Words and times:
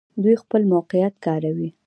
دوی 0.23 0.35
خپل 0.43 0.61
موقعیت 0.73 1.13
کاروي. 1.25 1.69